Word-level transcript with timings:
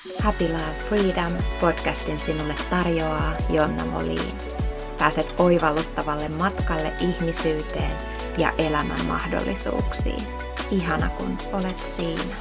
Happy 0.00 0.48
Love 0.48 0.74
Freedom 0.88 1.32
podcastin 1.60 2.20
sinulle 2.20 2.54
tarjoaa 2.70 3.36
Jonna 3.50 3.84
Molin. 3.86 4.38
Pääset 4.98 5.34
oivalluttavalle 5.38 6.28
matkalle 6.28 6.96
ihmisyyteen 7.00 7.96
ja 8.38 8.52
elämän 8.58 9.06
mahdollisuuksiin. 9.06 10.26
Ihana 10.70 11.08
kun 11.08 11.38
olet 11.52 11.78
siinä. 11.78 12.36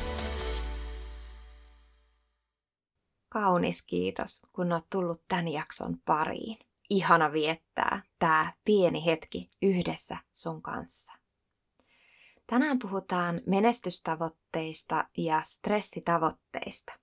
Kaunis 3.30 3.86
kiitos, 3.86 4.42
kun 4.54 4.72
olet 4.72 4.86
tullut 4.90 5.24
tämän 5.28 5.48
jakson 5.48 5.98
pariin. 6.06 6.58
Ihana 6.90 7.32
viettää 7.32 8.04
tämä 8.20 8.54
pieni 8.66 9.06
hetki 9.06 9.48
yhdessä 9.62 10.18
sun 10.32 10.62
kanssa. 10.62 11.14
Tänään 12.48 12.80
puhutaan 12.80 13.42
menestystavoitteista 13.46 15.08
ja 15.18 15.42
stressitavoitteista. 15.44 16.99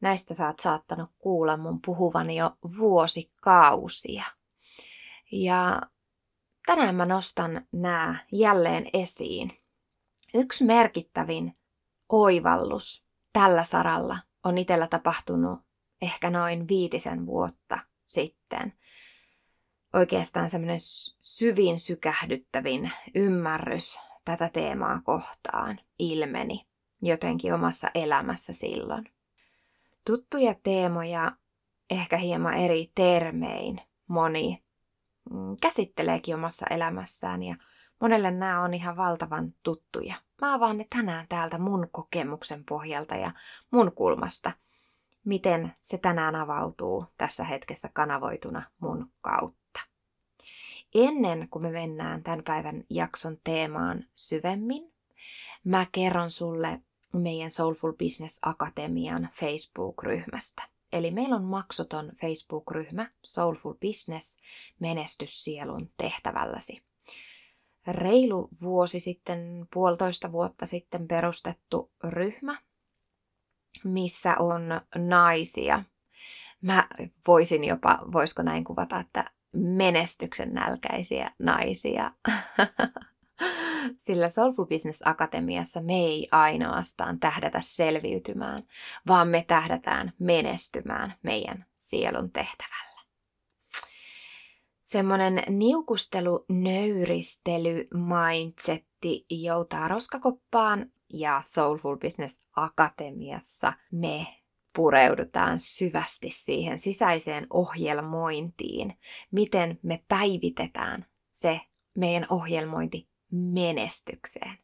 Näistä 0.00 0.34
sä 0.34 0.46
oot 0.46 0.58
saattanut 0.60 1.10
kuulla 1.18 1.56
mun 1.56 1.80
puhuvan 1.86 2.30
jo 2.30 2.56
vuosikausia. 2.78 4.24
Ja 5.32 5.82
tänään 6.66 6.94
mä 6.94 7.06
nostan 7.06 7.66
nämä 7.72 8.24
jälleen 8.32 8.90
esiin. 8.92 9.52
Yksi 10.34 10.64
merkittävin 10.64 11.56
oivallus 12.08 13.06
tällä 13.32 13.64
saralla 13.64 14.18
on 14.44 14.58
itsellä 14.58 14.86
tapahtunut 14.86 15.60
ehkä 16.02 16.30
noin 16.30 16.68
viitisen 16.68 17.26
vuotta 17.26 17.78
sitten. 18.04 18.72
Oikeastaan 19.92 20.48
semmoinen 20.48 20.78
syvin 21.20 21.78
sykähdyttävin 21.78 22.92
ymmärrys 23.14 23.98
tätä 24.24 24.48
teemaa 24.48 25.00
kohtaan 25.04 25.80
ilmeni 25.98 26.66
jotenkin 27.02 27.54
omassa 27.54 27.90
elämässä 27.94 28.52
silloin. 28.52 29.17
Tuttuja 30.08 30.54
teemoja, 30.62 31.32
ehkä 31.90 32.16
hieman 32.16 32.54
eri 32.54 32.92
termein, 32.94 33.80
moni 34.06 34.64
mm, 35.30 35.56
käsitteleekin 35.62 36.34
omassa 36.34 36.66
elämässään 36.70 37.42
ja 37.42 37.56
monelle 38.00 38.30
nämä 38.30 38.62
on 38.62 38.74
ihan 38.74 38.96
valtavan 38.96 39.54
tuttuja. 39.62 40.14
Mä 40.40 40.54
avaan 40.54 40.78
ne 40.78 40.86
tänään 40.90 41.26
täältä 41.28 41.58
mun 41.58 41.88
kokemuksen 41.92 42.64
pohjalta 42.64 43.14
ja 43.14 43.32
mun 43.70 43.92
kulmasta, 43.92 44.52
miten 45.24 45.72
se 45.80 45.98
tänään 45.98 46.34
avautuu 46.34 47.06
tässä 47.18 47.44
hetkessä 47.44 47.90
kanavoituna 47.92 48.62
mun 48.80 49.12
kautta. 49.20 49.80
Ennen 50.94 51.48
kuin 51.50 51.62
me 51.62 51.70
mennään 51.70 52.22
tämän 52.22 52.42
päivän 52.44 52.84
jakson 52.90 53.36
teemaan 53.44 54.04
syvemmin, 54.14 54.94
mä 55.64 55.86
kerron 55.92 56.30
sulle 56.30 56.82
meidän 57.12 57.50
Soulful 57.50 57.92
Business 57.92 58.38
Akatemian 58.42 59.28
Facebook-ryhmästä. 59.34 60.68
Eli 60.92 61.10
meillä 61.10 61.36
on 61.36 61.44
maksuton 61.44 62.12
Facebook-ryhmä 62.20 63.10
Soulful 63.24 63.74
Business 63.74 64.40
Menestyssielun 64.80 65.90
tehtävälläsi. 65.96 66.82
Reilu 67.86 68.48
vuosi 68.62 69.00
sitten, 69.00 69.66
puolitoista 69.74 70.32
vuotta 70.32 70.66
sitten 70.66 71.08
perustettu 71.08 71.90
ryhmä, 72.04 72.54
missä 73.84 74.36
on 74.38 74.62
naisia. 74.96 75.84
Mä 76.62 76.88
voisin 77.26 77.64
jopa, 77.64 77.98
voisiko 78.12 78.42
näin 78.42 78.64
kuvata, 78.64 79.00
että 79.00 79.24
menestyksen 79.52 80.54
nälkäisiä 80.54 81.30
naisia. 81.38 82.12
Sillä 83.98 84.28
Soulful 84.28 84.64
Business 84.64 85.02
Akatemiassa 85.04 85.80
me 85.82 85.94
ei 85.94 86.28
ainoastaan 86.32 87.20
tähdätä 87.20 87.60
selviytymään, 87.62 88.62
vaan 89.06 89.28
me 89.28 89.44
tähdätään 89.48 90.12
menestymään 90.18 91.14
meidän 91.22 91.66
sielun 91.76 92.30
tehtävällä. 92.32 93.02
Semmoinen 94.82 95.42
niukustelu, 95.48 96.44
nöyristely, 96.48 97.88
mindsetti 97.94 99.26
joutaa 99.30 99.88
roskakoppaan 99.88 100.92
ja 101.12 101.40
Soulful 101.40 101.96
Business 101.96 102.42
Akatemiassa 102.56 103.72
me 103.92 104.26
pureudutaan 104.76 105.60
syvästi 105.60 106.30
siihen 106.30 106.78
sisäiseen 106.78 107.46
ohjelmointiin, 107.50 108.98
miten 109.30 109.78
me 109.82 110.04
päivitetään 110.08 111.06
se 111.30 111.60
meidän 111.96 112.26
ohjelmointi 112.30 113.08
menestykseen. 113.30 114.58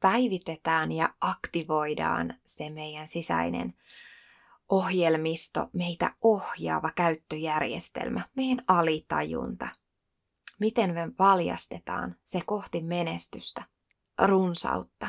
Päivitetään 0.00 0.92
ja 0.92 1.14
aktivoidaan 1.20 2.34
se 2.44 2.70
meidän 2.70 3.06
sisäinen 3.06 3.74
ohjelmisto, 4.68 5.70
meitä 5.72 6.14
ohjaava 6.22 6.90
käyttöjärjestelmä, 6.90 8.28
meidän 8.36 8.64
alitajunta. 8.68 9.68
Miten 10.58 10.94
me 10.94 11.08
valjastetaan 11.18 12.16
se 12.24 12.42
kohti 12.46 12.82
menestystä, 12.82 13.64
runsautta, 14.18 15.08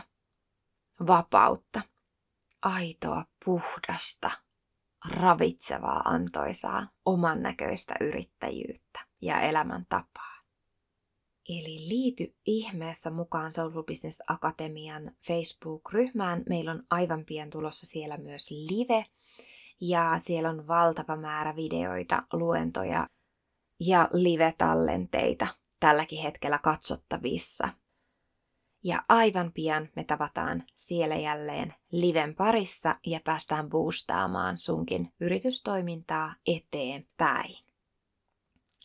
vapautta, 1.07 1.81
aitoa, 2.61 3.25
puhdasta, 3.45 4.31
ravitsevaa, 5.09 6.01
antoisaa, 6.05 6.87
oman 7.05 7.41
näköistä 7.41 7.93
yrittäjyyttä 8.01 8.99
ja 9.21 9.41
elämäntapaa. 9.41 10.30
Eli 11.49 11.89
liity 11.89 12.35
ihmeessä 12.45 13.09
mukaan 13.09 13.51
Soulful 13.51 13.83
Business 13.83 14.21
Akatemian 14.27 15.11
Facebook-ryhmään. 15.27 16.43
Meillä 16.49 16.71
on 16.71 16.83
aivan 16.89 17.25
pian 17.25 17.49
tulossa 17.49 17.87
siellä 17.87 18.17
myös 18.17 18.51
live 18.51 19.05
ja 19.81 20.13
siellä 20.17 20.49
on 20.49 20.67
valtava 20.67 21.15
määrä 21.15 21.55
videoita, 21.55 22.23
luentoja 22.33 23.07
ja 23.79 24.09
live-tallenteita 24.13 25.47
tälläkin 25.79 26.21
hetkellä 26.21 26.57
katsottavissa. 26.57 27.69
Ja 28.83 29.03
aivan 29.09 29.51
pian 29.51 29.89
me 29.95 30.03
tavataan 30.03 30.63
siellä 30.75 31.15
jälleen 31.15 31.73
liven 31.91 32.35
parissa 32.35 32.95
ja 33.05 33.19
päästään 33.23 33.69
boostaamaan 33.69 34.59
sunkin 34.59 35.13
yritystoimintaa 35.19 36.35
eteenpäin. 36.47 37.70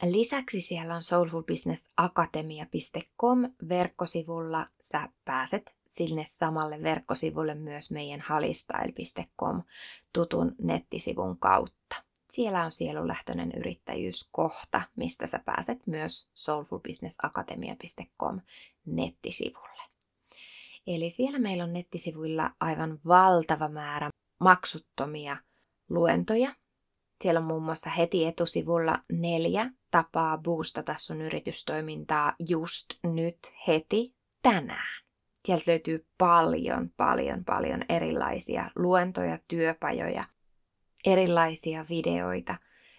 Lisäksi 0.03 0.61
siellä 0.61 0.95
on 0.95 1.03
soulfulbusinessakatemia.com 1.03 3.53
verkkosivulla. 3.69 4.67
Sä 4.81 5.09
pääset 5.25 5.75
sinne 5.87 6.23
samalle 6.27 6.83
verkkosivulle 6.83 7.55
myös 7.55 7.91
meidän 7.91 8.21
halistyle.com 8.21 9.62
tutun 10.12 10.55
nettisivun 10.62 11.39
kautta. 11.39 11.97
Siellä 12.31 12.65
on 12.65 12.71
sielunlähtöinen 12.71 13.53
yrittäjyyskohta, 13.57 14.83
mistä 14.97 15.27
sä 15.27 15.41
pääset 15.45 15.87
myös 15.87 16.28
soulfulbusinessakatemia.com 16.34 18.41
nettisivulle. 18.87 19.83
Eli 20.87 21.11
siellä 21.11 21.39
meillä 21.39 21.65
on 21.65 21.73
nettisivuilla 21.73 22.51
aivan 22.61 23.01
valtava 23.07 23.69
määrä 23.69 24.11
maksuttomia 24.41 25.37
luentoja. 25.89 26.55
Siellä 27.15 27.41
on 27.41 27.47
muun 27.47 27.63
muassa 27.63 27.91
heti 27.91 28.25
etusivulla 28.25 28.99
neljä 29.13 29.71
tapaa 29.97 30.39
boostata 30.39 30.95
sun 30.99 31.21
yritystoimintaa 31.21 32.33
just 32.49 32.87
nyt, 33.05 33.39
heti, 33.67 34.15
tänään. 34.43 35.03
Sieltä 35.45 35.65
löytyy 35.67 36.07
paljon, 36.19 36.91
paljon, 36.97 37.45
paljon 37.45 37.84
erilaisia 37.89 38.71
luentoja, 38.75 39.39
työpajoja, 39.49 40.25
erilaisia 41.07 41.87
videoita, 41.89 42.57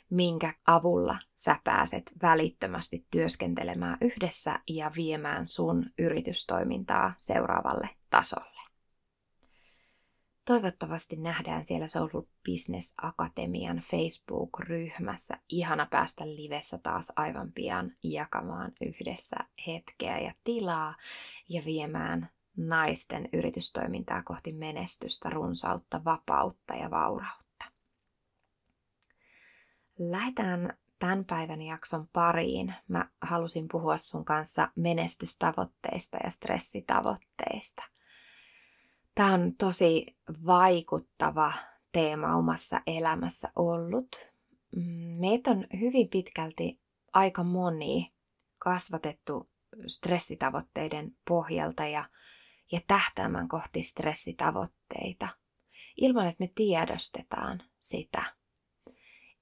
minkä 0.09 0.53
avulla 0.68 1.19
sä 1.35 1.59
pääset 1.63 2.12
välittömästi 2.22 3.06
työskentelemään 3.12 3.97
yhdessä 4.02 4.59
ja 4.68 4.91
viemään 4.96 5.47
sun 5.47 5.85
yritystoimintaa 6.00 7.14
seuraavalle 7.18 7.90
tasolle. 8.09 8.56
Toivottavasti 10.47 11.16
nähdään 11.16 11.63
siellä 11.63 11.88
Soulful 11.88 12.22
Business 12.52 12.94
Akatemian 13.02 13.78
Facebook-ryhmässä. 13.78 15.38
Ihana 15.49 15.85
päästä 15.85 16.28
livessä 16.28 16.78
taas 16.78 17.14
aivan 17.16 17.52
pian 17.52 17.91
jakamaan 18.03 18.72
yhdessä 18.82 19.35
hetkeä 19.67 20.20
ja 20.20 20.34
tilaa 20.44 20.96
ja 21.49 21.61
viemään 21.66 22.29
naisten 22.58 23.29
yritystoimintaa 23.34 24.23
kohti 24.23 24.52
menestystä, 24.52 25.29
runsautta, 25.29 26.03
vapautta 26.05 26.73
ja 26.73 26.91
vaurautta. 26.91 27.66
Lähdetään 30.00 30.78
tämän 31.00 31.26
päivän 31.26 31.61
jakson 31.61 32.08
pariin. 32.14 32.73
Mä 32.88 33.09
halusin 33.22 33.67
puhua 33.72 33.97
sun 33.97 34.26
kanssa 34.26 34.72
menestystavoitteista 34.76 36.17
ja 36.23 36.29
stressitavoitteista– 36.29 37.84
Tämä 39.17 39.34
on 39.34 39.53
tosi 39.58 40.17
vaikuttava 40.46 41.53
teema 41.91 42.35
omassa 42.35 42.81
elämässä 42.87 43.52
ollut. 43.55 44.28
Mm, 44.75 44.81
meitä 45.19 45.52
on 45.52 45.67
hyvin 45.79 46.09
pitkälti 46.09 46.79
aika 47.14 47.43
moni 47.43 48.14
kasvatettu 48.58 49.49
stressitavoitteiden 49.87 51.16
pohjalta 51.28 51.85
ja, 51.85 52.09
ja 52.72 52.79
tähtäämään 52.87 53.47
kohti 53.47 53.84
stressitavoitteita. 53.84 55.28
ilman, 56.02 56.28
että 56.28 56.43
me 56.43 56.52
tiedostetaan 56.55 57.64
sitä. 57.79 58.23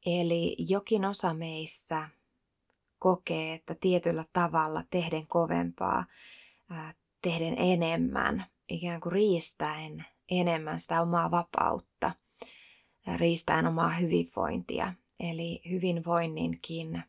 Eli 0.06 0.56
jokin 0.69 1.06
osa 1.06 1.33
meissä 1.33 2.10
kokee, 3.00 3.54
että 3.54 3.75
tietyllä 3.80 4.25
tavalla 4.33 4.83
tehden 4.89 5.27
kovempaa, 5.27 6.06
tehden 7.22 7.56
enemmän, 7.57 8.45
ikään 8.69 9.01
kuin 9.01 9.12
riistäen 9.13 10.06
enemmän 10.31 10.79
sitä 10.79 11.01
omaa 11.01 11.31
vapautta, 11.31 12.12
riistäen 13.15 13.67
omaa 13.67 13.89
hyvinvointia. 13.89 14.94
Eli 15.19 15.62
hyvinvoinninkin 15.69 17.03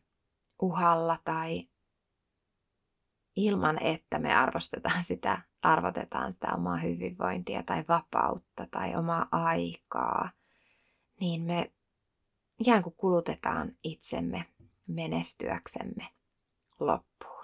uhalla 0.61 1.17
tai 1.23 1.67
ilman, 3.35 3.83
että 3.83 4.19
me 4.19 4.35
arvostetaan 4.35 5.03
sitä, 5.11 5.41
arvotetaan 5.61 6.31
sitä 6.31 6.47
omaa 6.53 6.77
hyvinvointia 6.77 7.63
tai 7.63 7.83
vapautta 7.87 8.67
tai 8.71 8.95
omaa 8.95 9.27
aikaa, 9.31 10.31
niin 11.19 11.41
me 11.41 11.71
ikään 12.59 12.83
kuin 12.83 12.95
kulutetaan 12.97 13.71
itsemme 13.83 14.45
menestyäksemme 14.87 16.07
loppuun. 16.79 17.36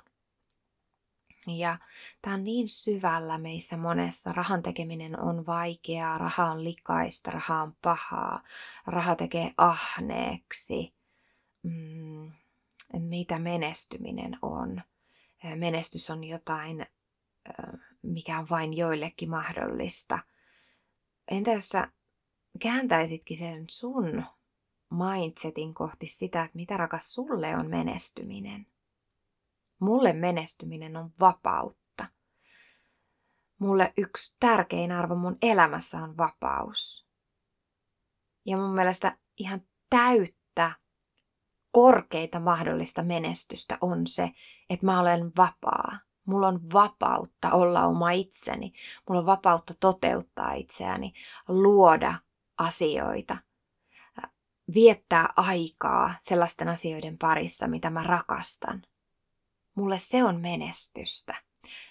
Ja 1.47 1.77
tämä 2.21 2.33
on 2.33 2.43
niin 2.43 2.67
syvällä 2.67 3.37
meissä 3.37 3.77
monessa. 3.77 4.31
Rahan 4.31 4.63
tekeminen 4.63 5.19
on 5.19 5.45
vaikeaa, 5.45 6.17
raha 6.17 6.51
on 6.51 6.63
likaista, 6.63 7.31
raha 7.31 7.61
on 7.61 7.75
pahaa, 7.81 8.43
raha 8.87 9.15
tekee 9.15 9.53
ahneeksi. 9.57 10.93
Mm, 11.63 12.31
mitä 12.99 13.39
menestyminen 13.39 14.37
on? 14.41 14.81
Menestys 15.55 16.09
on 16.09 16.23
jotain, 16.23 16.85
mikä 18.01 18.39
on 18.39 18.47
vain 18.49 18.77
joillekin 18.77 19.29
mahdollista. 19.29 20.19
Entä 21.27 21.51
jos 21.51 21.69
sä 21.69 21.91
kääntäisitkin 22.59 23.37
sen 23.37 23.65
sun 23.69 24.25
mindsetin 24.93 25.73
kohti 25.73 26.07
sitä, 26.07 26.43
että 26.43 26.55
mitä 26.55 26.77
rakas 26.77 27.13
sulle 27.13 27.57
on 27.57 27.69
menestyminen. 27.69 28.67
Mulle 29.83 30.13
menestyminen 30.13 30.97
on 30.97 31.11
vapautta. 31.19 32.05
Mulle 33.59 33.93
yksi 33.97 34.35
tärkein 34.39 34.91
arvo 34.91 35.15
mun 35.15 35.37
elämässä 35.41 36.03
on 36.03 36.17
vapaus. 36.17 37.07
Ja 38.45 38.57
mun 38.57 38.75
mielestä 38.75 39.17
ihan 39.37 39.61
täyttä, 39.89 40.71
korkeita 41.71 42.39
mahdollista 42.39 43.03
menestystä 43.03 43.77
on 43.81 44.07
se, 44.07 44.31
että 44.69 44.85
mä 44.85 44.99
olen 44.99 45.31
vapaa. 45.37 45.99
Mulla 46.25 46.47
on 46.47 46.71
vapautta 46.73 47.51
olla 47.51 47.85
oma 47.85 48.11
itseni. 48.11 48.73
Mulla 49.09 49.19
on 49.19 49.25
vapautta 49.25 49.73
toteuttaa 49.79 50.53
itseäni, 50.53 51.11
luoda 51.47 52.19
asioita– 52.57 53.37
viettää 54.73 55.33
aikaa 55.35 56.15
sellaisten 56.19 56.67
asioiden 56.67 57.17
parissa, 57.17 57.67
mitä 57.67 57.89
mä 57.89 58.03
rakastan. 58.03 58.81
Mulle 59.75 59.97
se 59.97 60.23
on 60.23 60.41
menestystä. 60.41 61.35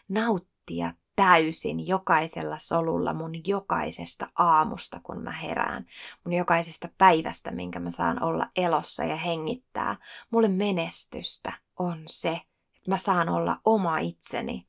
Nauttia 0.09 0.95
täysin 1.17 1.87
jokaisella 1.87 2.59
solulla 2.59 3.13
mun 3.13 3.33
jokaisesta 3.47 4.29
aamusta, 4.35 5.01
kun 5.03 5.23
mä 5.23 5.33
herään. 5.33 5.87
Mun 6.25 6.33
jokaisesta 6.33 6.89
päivästä, 6.99 7.51
minkä 7.51 7.81
mä 7.81 7.91
saan 7.91 8.23
olla 8.23 8.51
elossa 8.57 9.05
ja 9.05 9.17
hengittää. 9.17 9.97
Mulle 10.31 10.49
menestystä 10.49 11.53
on 11.79 12.03
se, 12.07 12.41
että 12.77 12.91
mä 12.91 12.99
saan 12.99 13.29
olla 13.29 13.61
oma 13.65 13.99
itseni, 13.99 14.69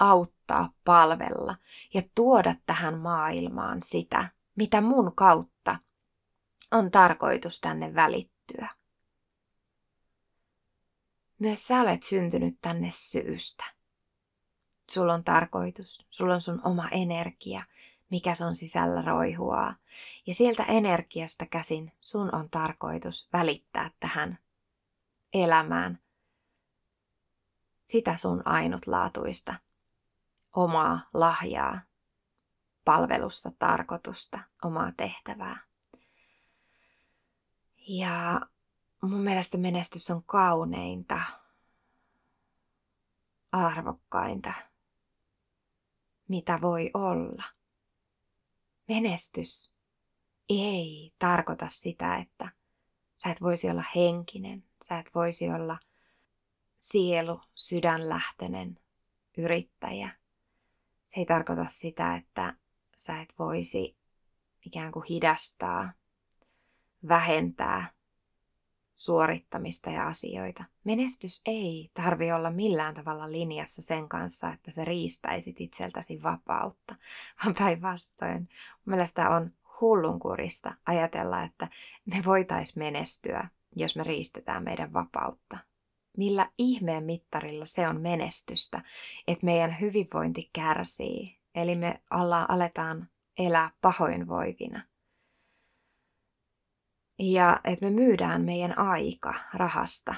auttaa, 0.00 0.72
palvella 0.84 1.56
ja 1.94 2.02
tuoda 2.14 2.54
tähän 2.66 2.98
maailmaan 2.98 3.80
sitä, 3.80 4.30
mitä 4.56 4.80
mun 4.80 5.12
kautta 5.14 5.78
on 6.72 6.90
tarkoitus 6.90 7.60
tänne 7.60 7.94
välittyä. 7.94 8.77
Myös 11.38 11.68
sä 11.68 11.80
olet 11.80 12.02
syntynyt 12.02 12.58
tänne 12.62 12.90
syystä. 12.90 13.64
Sulla 14.90 15.14
on 15.14 15.24
tarkoitus, 15.24 16.06
sulla 16.08 16.34
on 16.34 16.40
sun 16.40 16.60
oma 16.64 16.88
energia, 16.88 17.64
mikä 18.10 18.34
sun 18.34 18.54
sisällä 18.54 19.02
roihuaa. 19.02 19.76
Ja 20.26 20.34
sieltä 20.34 20.62
energiasta 20.62 21.46
käsin 21.46 21.92
sun 22.00 22.34
on 22.34 22.50
tarkoitus 22.50 23.28
välittää 23.32 23.90
tähän 24.00 24.38
elämään 25.32 25.98
sitä 27.84 28.16
sun 28.16 28.42
ainutlaatuista, 28.44 29.54
omaa 30.52 31.00
lahjaa, 31.14 31.80
palvelusta, 32.84 33.52
tarkoitusta, 33.58 34.38
omaa 34.64 34.92
tehtävää. 34.96 35.60
Ja 37.88 38.40
mun 39.02 39.20
mielestä 39.20 39.58
menestys 39.58 40.10
on 40.10 40.22
kauneinta, 40.22 41.20
arvokkainta, 43.52 44.52
mitä 46.28 46.58
voi 46.62 46.90
olla. 46.94 47.44
Menestys 48.88 49.74
ei 50.48 51.14
tarkoita 51.18 51.68
sitä, 51.68 52.16
että 52.16 52.52
sä 53.16 53.30
et 53.30 53.40
voisi 53.40 53.70
olla 53.70 53.84
henkinen, 53.94 54.64
sä 54.84 54.98
et 54.98 55.10
voisi 55.14 55.50
olla 55.50 55.78
sielu, 56.76 57.40
sydänlähtöinen 57.54 58.80
yrittäjä. 59.38 60.16
Se 61.06 61.20
ei 61.20 61.26
tarkoita 61.26 61.66
sitä, 61.66 62.16
että 62.16 62.56
sä 62.96 63.20
et 63.20 63.34
voisi 63.38 63.96
ikään 64.66 64.92
kuin 64.92 65.04
hidastaa 65.08 65.92
vähentää 67.08 67.97
suorittamista 68.98 69.90
ja 69.90 70.06
asioita. 70.06 70.64
Menestys 70.84 71.42
ei 71.46 71.90
tarvi 71.94 72.32
olla 72.32 72.50
millään 72.50 72.94
tavalla 72.94 73.32
linjassa 73.32 73.82
sen 73.82 74.08
kanssa, 74.08 74.52
että 74.52 74.70
se 74.70 74.84
riistäisit 74.84 75.60
itseltäsi 75.60 76.22
vapautta, 76.22 76.94
vaan 77.44 77.54
päinvastoin. 77.58 78.48
Mielestäni 78.84 79.34
on 79.34 79.52
hullunkurista 79.80 80.74
ajatella, 80.86 81.42
että 81.42 81.68
me 82.14 82.22
voitais 82.24 82.76
menestyä, 82.76 83.48
jos 83.76 83.96
me 83.96 84.04
riistetään 84.04 84.64
meidän 84.64 84.92
vapautta. 84.92 85.58
Millä 86.16 86.50
ihmeen 86.58 87.04
mittarilla 87.04 87.64
se 87.64 87.88
on 87.88 88.00
menestystä, 88.00 88.82
että 89.28 89.46
meidän 89.46 89.80
hyvinvointi 89.80 90.50
kärsii, 90.52 91.38
eli 91.54 91.76
me 91.76 92.00
aletaan 92.48 93.08
elää 93.38 93.70
pahoinvoivina– 93.80 94.82
ja 97.18 97.60
että 97.64 97.84
me 97.84 97.90
myydään 97.90 98.42
meidän 98.42 98.78
aika 98.78 99.34
rahasta 99.54 100.14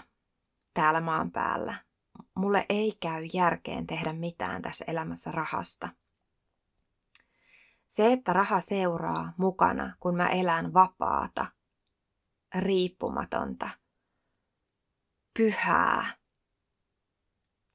täällä 0.74 1.00
maan 1.00 1.30
päällä. 1.30 1.84
Mulle 2.34 2.66
ei 2.68 2.96
käy 3.00 3.24
järkeen 3.32 3.86
tehdä 3.86 4.12
mitään 4.12 4.62
tässä 4.62 4.84
elämässä 4.88 5.32
rahasta. 5.32 5.88
Se, 7.86 8.12
että 8.12 8.32
raha 8.32 8.60
seuraa 8.60 9.32
mukana, 9.36 9.96
kun 10.00 10.16
mä 10.16 10.28
elän 10.28 10.74
vapaata, 10.74 11.46
riippumatonta, 12.58 13.70
pyhää, 15.38 16.14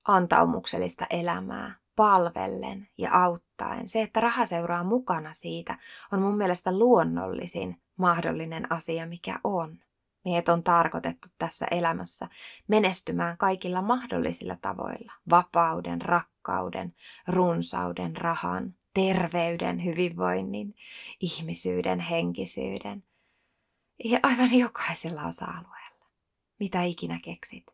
antaumuksellista 0.08 1.05
elämää, 1.10 1.79
palvellen 1.96 2.88
ja 2.98 3.24
auttaen. 3.24 3.89
Se, 3.89 4.01
että 4.01 4.22
raha 4.22 4.46
seuraa 4.46 4.84
mukana 4.84 5.34
siitä, 5.34 5.77
on 6.12 6.22
mun 6.22 6.38
mielestä 6.38 6.77
luonnollisin 6.77 7.82
mahdollinen 7.97 8.71
asia, 8.71 9.05
mikä 9.05 9.39
on. 9.43 9.79
Meidät 10.25 10.49
on 10.49 10.63
tarkoitettu 10.63 11.27
tässä 11.37 11.65
elämässä 11.71 12.27
menestymään 12.67 13.37
kaikilla 13.37 13.81
mahdollisilla 13.81 14.57
tavoilla. 14.61 15.13
Vapauden, 15.29 16.01
rakkauden, 16.01 16.95
runsauden, 17.27 18.17
rahan, 18.17 18.75
terveyden, 18.93 19.85
hyvinvoinnin, 19.85 20.75
ihmisyyden, 21.19 21.99
henkisyyden. 21.99 23.03
Ja 24.03 24.19
aivan 24.23 24.53
jokaisella 24.53 25.23
osa-alueella. 25.23 26.05
Mitä 26.59 26.83
ikinä 26.83 27.19
keksit. 27.23 27.65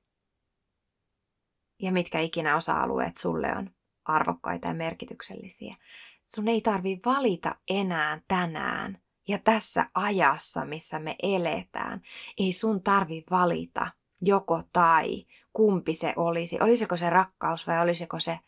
Ja 1.79 1.91
mitkä 1.91 2.19
ikinä 2.19 2.55
osa-alueet 2.55 3.17
sulle 3.17 3.55
on 3.57 3.69
arvokkaita 4.05 4.67
ja 4.67 4.73
merkityksellisiä. 4.73 5.75
Sun 6.23 6.47
ei 6.47 6.61
tarvi 6.61 6.99
valita 7.05 7.55
enää 7.69 8.21
tänään 8.27 9.01
ja 9.31 9.39
tässä 9.39 9.89
ajassa, 9.93 10.65
missä 10.65 10.99
me 10.99 11.15
eletään. 11.23 12.01
Ei 12.37 12.53
sun 12.53 12.83
tarvi 12.83 13.23
valita 13.31 13.91
joko 14.21 14.63
tai, 14.73 15.25
kumpi 15.53 15.95
se 15.95 16.13
olisi. 16.15 16.57
Olisiko 16.61 16.97
se 16.97 17.09
rakkaus 17.09 17.67
vai 17.67 17.81
olisiko 17.81 18.19
se 18.19 18.39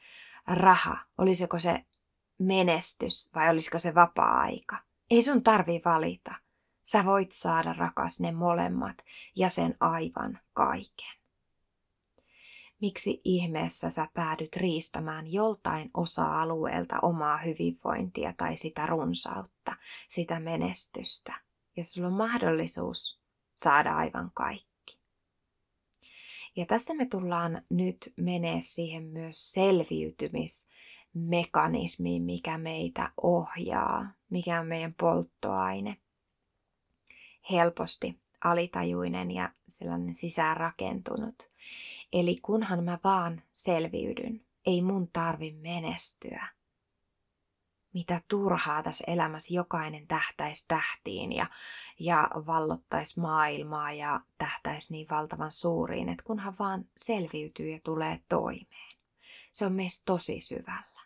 raha? 0.47 0.97
Olisiko 1.17 1.59
se 1.59 1.85
menestys 2.39 3.31
vai 3.35 3.49
olisiko 3.49 3.79
se 3.79 3.95
vapaa-aika? 3.95 4.77
Ei 5.09 5.21
sun 5.21 5.43
tarvi 5.43 5.81
valita. 5.85 6.35
Sä 6.83 7.05
voit 7.05 7.31
saada 7.31 7.73
rakas 7.73 8.19
ne 8.19 8.31
molemmat 8.31 8.97
ja 9.35 9.49
sen 9.49 9.75
aivan 9.79 10.39
kaiken. 10.53 11.22
Miksi 12.83 13.21
ihmeessä 13.23 13.89
sä 13.89 14.07
päädyt 14.13 14.55
riistämään 14.55 15.33
joltain 15.33 15.91
osa-alueelta 15.93 16.99
omaa 17.01 17.37
hyvinvointia 17.37 18.33
tai 18.37 18.57
sitä 18.57 18.85
runsautta, 18.85 19.75
sitä 20.07 20.39
menestystä, 20.39 21.41
jos 21.77 21.93
sulla 21.93 22.07
on 22.07 22.13
mahdollisuus 22.13 23.21
saada 23.53 23.95
aivan 23.95 24.31
kaikki. 24.33 24.99
Ja 26.55 26.65
tässä 26.65 26.93
me 26.93 27.05
tullaan 27.05 27.61
nyt 27.69 28.13
menee 28.17 28.61
siihen 28.61 29.03
myös 29.03 29.51
selviytymismekanismiin, 29.51 32.23
mikä 32.23 32.57
meitä 32.57 33.11
ohjaa, 33.21 34.11
mikä 34.29 34.59
on 34.59 34.67
meidän 34.67 34.93
polttoaine. 34.93 35.97
Helposti 37.51 38.19
alitajuinen 38.43 39.31
ja 39.31 39.53
sellainen 39.67 40.13
sisäänrakentunut. 40.13 41.49
Eli 42.13 42.39
kunhan 42.41 42.83
mä 42.83 42.99
vaan 43.03 43.41
selviydyn, 43.53 44.45
ei 44.65 44.81
mun 44.81 45.07
tarvi 45.11 45.51
menestyä. 45.51 46.47
Mitä 47.93 48.21
turhaa 48.27 48.83
tässä 48.83 49.03
elämässä 49.07 49.53
jokainen 49.53 50.07
tähtäisi 50.07 50.67
tähtiin 50.67 51.31
ja, 51.31 51.49
ja 51.99 52.29
vallottaisi 52.45 53.19
maailmaa 53.19 53.91
ja 53.91 54.21
tähtäisi 54.37 54.93
niin 54.93 55.07
valtavan 55.09 55.51
suuriin, 55.51 56.09
että 56.09 56.23
kunhan 56.23 56.55
vaan 56.59 56.85
selviytyy 56.97 57.71
ja 57.71 57.79
tulee 57.83 58.19
toimeen. 58.29 58.97
Se 59.53 59.65
on 59.65 59.73
meistä 59.73 60.03
tosi 60.05 60.39
syvällä. 60.39 61.03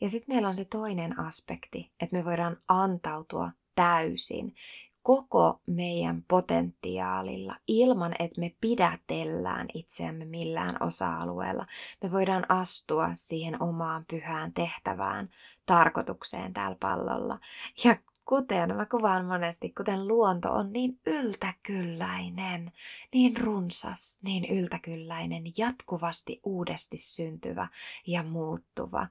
Ja 0.00 0.08
sitten 0.08 0.34
meillä 0.34 0.48
on 0.48 0.56
se 0.56 0.64
toinen 0.64 1.18
aspekti, 1.18 1.92
että 2.00 2.16
me 2.16 2.24
voidaan 2.24 2.56
antautua 2.68 3.50
täysin 3.74 4.54
koko 5.02 5.60
meidän 5.66 6.24
potentiaalilla 6.28 7.56
ilman, 7.66 8.14
että 8.18 8.40
me 8.40 8.54
pidätellään 8.60 9.66
itseämme 9.74 10.24
millään 10.24 10.82
osa-alueella. 10.82 11.66
Me 12.02 12.12
voidaan 12.12 12.50
astua 12.50 13.10
siihen 13.14 13.62
omaan 13.62 14.04
pyhään 14.10 14.52
tehtävään, 14.52 15.30
tarkoitukseen 15.66 16.52
täällä 16.52 16.76
pallolla. 16.80 17.38
Ja 17.84 17.96
kuten 18.24 18.76
mä 18.76 18.86
kuvaan 18.86 19.26
monesti, 19.26 19.72
kuten 19.76 20.08
luonto 20.08 20.52
on 20.52 20.72
niin 20.72 21.00
yltäkylläinen, 21.06 22.72
niin 23.12 23.36
runsas, 23.36 24.20
niin 24.22 24.58
yltäkylläinen, 24.58 25.42
jatkuvasti 25.58 26.40
uudesti 26.44 26.98
syntyvä 26.98 27.68
ja 28.06 28.22
muuttuva. 28.22 29.06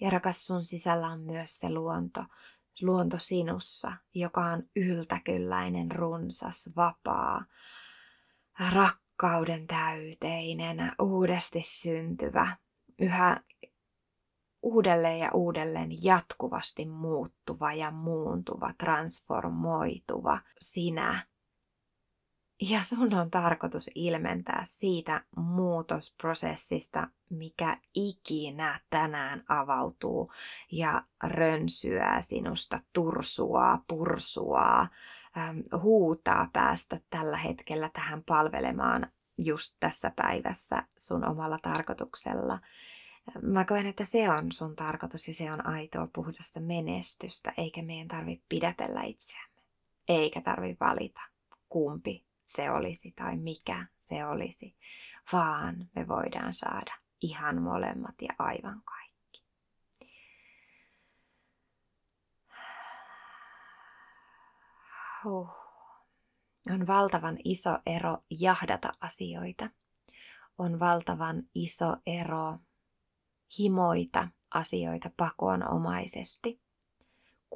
Ja 0.00 0.10
rakas 0.10 0.46
sun 0.46 0.64
sisällä 0.64 1.08
on 1.08 1.20
myös 1.20 1.58
se 1.58 1.70
luonto, 1.70 2.24
luonto 2.82 3.18
sinussa, 3.18 3.92
joka 4.14 4.44
on 4.44 4.62
yltäkylläinen, 4.76 5.90
runsas, 5.90 6.70
vapaa, 6.76 7.44
rakkauden 8.72 9.66
täyteinen, 9.66 10.92
uudesti 11.00 11.62
syntyvä, 11.62 12.56
yhä 12.98 13.40
uudelleen 14.62 15.18
ja 15.18 15.30
uudelleen 15.34 15.90
jatkuvasti 16.02 16.86
muuttuva 16.86 17.72
ja 17.72 17.90
muuntuva, 17.90 18.74
transformoituva 18.78 20.40
sinä, 20.60 21.26
ja 22.60 22.82
sun 22.82 23.14
on 23.14 23.30
tarkoitus 23.30 23.90
ilmentää 23.94 24.60
siitä 24.64 25.24
muutosprosessista, 25.36 27.08
mikä 27.30 27.80
ikinä 27.94 28.80
tänään 28.90 29.44
avautuu 29.48 30.32
ja 30.72 31.02
rönsyää 31.22 32.20
sinusta, 32.20 32.78
tursuaa, 32.92 33.84
pursuaa, 33.88 34.88
ähm, 35.38 35.58
huutaa 35.82 36.50
päästä 36.52 37.00
tällä 37.10 37.36
hetkellä 37.36 37.90
tähän 37.92 38.22
palvelemaan 38.24 39.12
just 39.38 39.76
tässä 39.80 40.12
päivässä 40.16 40.82
sun 40.96 41.28
omalla 41.28 41.58
tarkoituksella. 41.62 42.60
Mä 43.42 43.64
koen, 43.64 43.86
että 43.86 44.04
se 44.04 44.30
on 44.30 44.52
sun 44.52 44.76
tarkoitus 44.76 45.28
ja 45.28 45.34
se 45.34 45.52
on 45.52 45.66
aitoa 45.66 46.08
puhdasta 46.12 46.60
menestystä, 46.60 47.52
eikä 47.56 47.82
meidän 47.82 48.08
tarvitse 48.08 48.46
pidätellä 48.48 49.02
itseämme. 49.02 49.62
Eikä 50.08 50.40
tarvitse 50.40 50.76
valita, 50.80 51.20
kumpi 51.68 52.25
se 52.46 52.70
olisi 52.70 53.12
tai 53.12 53.36
mikä 53.36 53.86
se 53.96 54.26
olisi, 54.26 54.76
vaan 55.32 55.90
me 55.96 56.08
voidaan 56.08 56.54
saada 56.54 56.94
ihan 57.20 57.62
molemmat 57.62 58.22
ja 58.22 58.34
aivan 58.38 58.82
kaikki. 58.84 59.44
Huh. 65.24 65.48
On 66.70 66.86
valtavan 66.86 67.38
iso 67.44 67.78
ero 67.86 68.18
jahdata 68.30 68.92
asioita. 69.00 69.70
On 70.58 70.80
valtavan 70.80 71.42
iso 71.54 71.96
ero 72.06 72.58
himoita 73.58 74.28
asioita 74.54 75.10
pakonomaisesti 75.16 76.65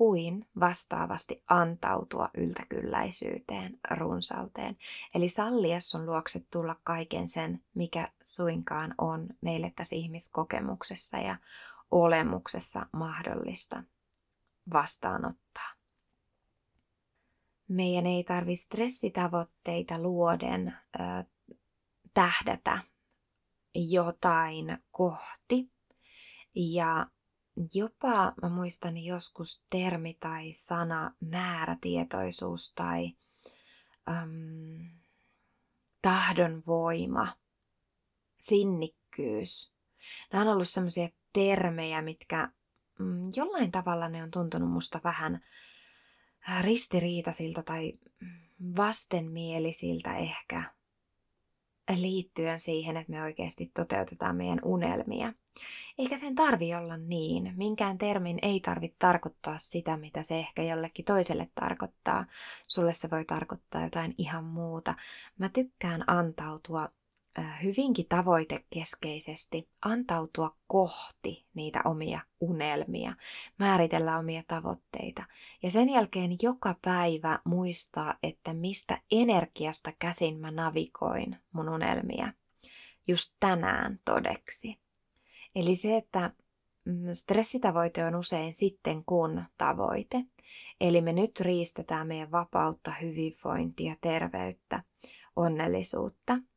kuin 0.00 0.46
vastaavasti 0.60 1.42
antautua 1.48 2.30
yltäkylläisyyteen, 2.34 3.78
runsauteen. 3.90 4.76
Eli 5.14 5.28
sallia 5.28 5.80
sun 5.80 6.06
luokse 6.06 6.40
tulla 6.50 6.76
kaiken 6.84 7.28
sen, 7.28 7.62
mikä 7.74 8.08
suinkaan 8.22 8.94
on 8.98 9.28
meille 9.40 9.72
tässä 9.76 9.96
ihmiskokemuksessa 9.96 11.18
ja 11.18 11.36
olemuksessa 11.90 12.86
mahdollista 12.92 13.82
vastaanottaa. 14.72 15.72
Meidän 17.68 18.06
ei 18.06 18.24
tarvitse 18.24 18.64
stressitavoitteita 18.64 19.98
luoden 19.98 20.68
äh, 20.68 21.26
tähdätä 22.14 22.78
jotain 23.74 24.78
kohti 24.90 25.70
ja 26.54 27.06
jopa 27.74 28.32
mä 28.42 28.48
muistan 28.48 28.98
joskus 28.98 29.64
termi 29.70 30.16
tai 30.20 30.52
sana 30.52 31.14
määrätietoisuus 31.20 32.72
tai 32.74 33.12
äm, 34.08 34.90
tahdonvoima, 36.02 37.36
sinnikkyys. 38.36 39.72
Nämä 40.32 40.42
on 40.42 40.48
ollut 40.48 40.68
sellaisia 40.68 41.08
termejä, 41.32 42.02
mitkä 42.02 42.52
mm, 42.98 43.22
jollain 43.36 43.70
tavalla 43.70 44.08
ne 44.08 44.22
on 44.22 44.30
tuntunut 44.30 44.70
musta 44.70 45.00
vähän 45.04 45.44
ristiriitaisilta 46.60 47.62
tai 47.62 47.92
vastenmielisiltä 48.76 50.16
ehkä 50.16 50.74
liittyen 51.96 52.60
siihen, 52.60 52.96
että 52.96 53.12
me 53.12 53.22
oikeasti 53.22 53.70
toteutetaan 53.74 54.36
meidän 54.36 54.60
unelmia. 54.64 55.32
Eikä 55.98 56.16
sen 56.16 56.34
tarvi 56.34 56.74
olla 56.74 56.96
niin. 56.96 57.52
Minkään 57.56 57.98
termin 57.98 58.38
ei 58.42 58.60
tarvitse 58.60 58.96
tarkoittaa 58.98 59.58
sitä, 59.58 59.96
mitä 59.96 60.22
se 60.22 60.38
ehkä 60.38 60.62
jollekin 60.62 61.04
toiselle 61.04 61.50
tarkoittaa. 61.54 62.26
Sulle 62.66 62.92
se 62.92 63.10
voi 63.10 63.24
tarkoittaa 63.24 63.84
jotain 63.84 64.14
ihan 64.18 64.44
muuta. 64.44 64.94
Mä 65.38 65.48
tykkään 65.48 66.04
antautua 66.06 66.88
hyvinkin 67.62 68.06
tavoitekeskeisesti 68.08 69.68
antautua 69.82 70.56
kohti 70.66 71.46
niitä 71.54 71.80
omia 71.84 72.20
unelmia, 72.40 73.14
määritellä 73.58 74.18
omia 74.18 74.42
tavoitteita 74.46 75.24
ja 75.62 75.70
sen 75.70 75.88
jälkeen 75.88 76.36
joka 76.42 76.76
päivä 76.82 77.38
muistaa, 77.44 78.14
että 78.22 78.54
mistä 78.54 79.00
energiasta 79.10 79.92
käsin 79.98 80.38
mä 80.38 80.50
navigoin 80.50 81.36
mun 81.52 81.68
unelmia 81.68 82.32
just 83.08 83.36
tänään 83.40 84.00
todeksi. 84.04 84.78
Eli 85.54 85.74
se, 85.74 85.96
että 85.96 86.30
mm, 86.84 87.12
stressitavoite 87.12 88.04
on 88.04 88.14
usein 88.14 88.52
sitten 88.52 89.04
kun 89.04 89.44
tavoite. 89.58 90.24
Eli 90.80 91.00
me 91.00 91.12
nyt 91.12 91.40
riistetään 91.40 92.06
meidän 92.06 92.30
vapautta, 92.30 92.92
hyvinvointia, 93.02 93.96
terveyttä, 94.00 94.82
onnellisuutta– 95.36 96.38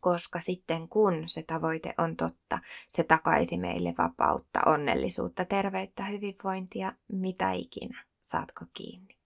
koska 0.00 0.40
sitten 0.40 0.88
kun 0.88 1.24
se 1.26 1.42
tavoite 1.42 1.94
on 1.98 2.16
totta, 2.16 2.58
se 2.88 3.04
takaisi 3.04 3.58
meille 3.58 3.94
vapautta, 3.98 4.60
onnellisuutta, 4.66 5.44
terveyttä, 5.44 6.04
hyvinvointia, 6.04 6.92
mitä 7.12 7.52
ikinä. 7.52 8.04
Saatko 8.22 8.64
kiinni? 8.74 9.18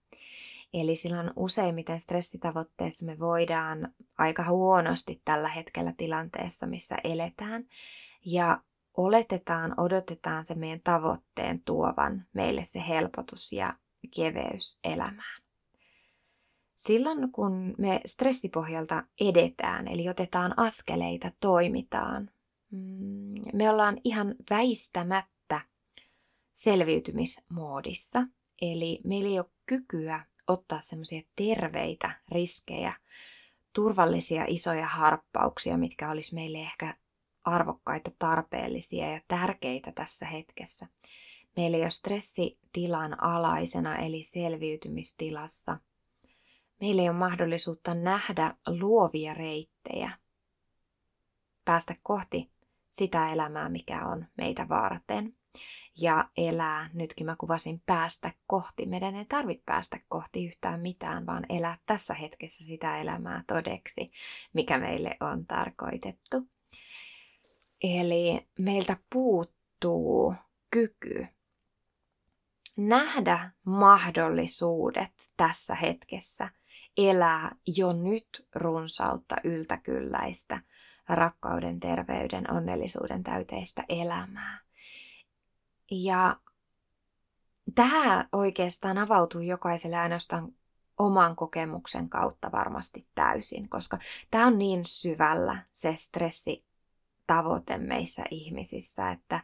Eli 0.73 0.95
silloin 0.95 1.31
useimmiten 1.35 1.99
stressitavoitteessa 1.99 3.05
me 3.05 3.19
voidaan 3.19 3.93
aika 4.17 4.43
huonosti 4.43 5.21
tällä 5.25 5.49
hetkellä 5.49 5.93
tilanteessa, 5.97 6.67
missä 6.67 6.95
eletään. 7.03 7.65
Ja 8.25 8.61
oletetaan, 8.97 9.79
odotetaan 9.79 10.45
se 10.45 10.55
meidän 10.55 10.81
tavoitteen 10.83 11.61
tuovan 11.65 12.25
meille 12.33 12.63
se 12.63 12.87
helpotus 12.87 13.51
ja 13.51 13.73
keveys 14.15 14.79
elämään. 14.83 15.43
Silloin 16.75 17.31
kun 17.31 17.75
me 17.77 18.01
stressipohjalta 18.05 19.03
edetään, 19.21 19.87
eli 19.87 20.09
otetaan 20.09 20.59
askeleita, 20.59 21.31
toimitaan, 21.39 22.29
mm, 22.71 23.33
me 23.53 23.69
ollaan 23.69 23.97
ihan 24.03 24.35
väistämättä 24.49 25.61
selviytymismoodissa. 26.53 28.23
Eli 28.61 28.99
meillä 29.03 29.29
ei 29.29 29.39
ole 29.39 29.49
kykyä 29.65 30.25
ottaa 30.47 30.81
semmoisia 30.81 31.21
terveitä 31.35 32.21
riskejä, 32.31 32.93
turvallisia 33.73 34.45
isoja 34.47 34.87
harppauksia, 34.87 35.77
mitkä 35.77 36.11
olisi 36.11 36.35
meille 36.35 36.57
ehkä 36.57 36.95
arvokkaita, 37.43 38.11
tarpeellisia 38.19 39.11
ja 39.11 39.21
tärkeitä 39.27 39.91
tässä 39.91 40.25
hetkessä. 40.25 40.87
Meillä 41.57 41.77
ei 41.77 41.83
ole 41.83 41.89
stressitilan 41.89 43.23
alaisena 43.23 43.97
eli 43.97 44.23
selviytymistilassa. 44.23 45.79
Meillä 46.81 47.01
ei 47.01 47.09
ole 47.09 47.17
mahdollisuutta 47.17 47.93
nähdä 47.93 48.55
luovia 48.67 49.33
reittejä, 49.33 50.11
päästä 51.65 51.95
kohti 52.03 52.51
sitä 52.89 53.33
elämää, 53.33 53.69
mikä 53.69 54.05
on 54.05 54.25
meitä 54.37 54.69
varten. 54.69 55.35
Ja 56.01 56.29
elää, 56.37 56.89
nytkin 56.93 57.25
mä 57.25 57.35
kuvasin 57.35 57.81
päästä 57.85 58.31
kohti. 58.47 58.85
Meidän 58.85 59.15
ei 59.15 59.25
tarvitse 59.25 59.63
päästä 59.65 59.99
kohti 60.07 60.45
yhtään 60.45 60.79
mitään, 60.79 61.25
vaan 61.25 61.45
elää 61.49 61.77
tässä 61.85 62.13
hetkessä 62.13 62.65
sitä 62.65 62.97
elämää 62.97 63.43
todeksi, 63.47 64.11
mikä 64.53 64.77
meille 64.77 65.17
on 65.19 65.45
tarkoitettu. 65.45 66.52
Eli 67.83 68.47
meiltä 68.59 68.97
puuttuu 69.13 70.35
kyky 70.71 71.27
nähdä 72.77 73.51
mahdollisuudet 73.65 75.11
tässä 75.37 75.75
hetkessä, 75.75 76.49
elää 76.97 77.55
jo 77.77 77.93
nyt 77.93 78.47
runsautta 78.55 79.35
yltäkylläistä, 79.43 80.61
rakkauden, 81.09 81.79
terveyden, 81.79 82.53
onnellisuuden 82.53 83.23
täyteistä 83.23 83.83
elämää. 83.89 84.59
Ja 85.91 86.39
tämä 87.75 88.27
oikeastaan 88.31 88.97
avautuu 88.97 89.41
jokaiselle 89.41 89.97
ainoastaan 89.97 90.51
oman 90.97 91.35
kokemuksen 91.35 92.09
kautta 92.09 92.51
varmasti 92.51 93.07
täysin, 93.15 93.69
koska 93.69 93.99
tämä 94.31 94.47
on 94.47 94.57
niin 94.57 94.85
syvällä 94.85 95.65
se 95.73 95.95
stressi 95.95 96.65
tavoite 97.35 97.77
meissä 97.77 98.23
ihmisissä, 98.31 99.11
että 99.11 99.43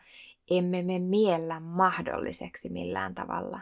emme 0.49 0.81
me 0.81 0.99
miellä 0.99 1.59
mahdolliseksi 1.59 2.69
millään 2.69 3.15
tavalla 3.15 3.59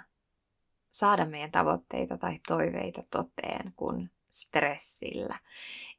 saada 0.92 1.26
meidän 1.26 1.52
tavoitteita 1.52 2.18
tai 2.18 2.40
toiveita 2.48 3.04
toteen 3.12 3.74
kuin 3.76 4.12
stressillä. 4.32 5.40